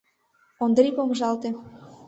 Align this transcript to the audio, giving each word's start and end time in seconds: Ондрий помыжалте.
Ондрий 0.63 0.95
помыжалте. 0.97 1.49